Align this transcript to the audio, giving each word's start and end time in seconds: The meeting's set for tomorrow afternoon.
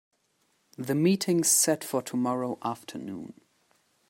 The 0.79 0.95
meeting's 0.95 1.49
set 1.51 1.83
for 1.83 2.01
tomorrow 2.01 2.57
afternoon. 2.63 3.39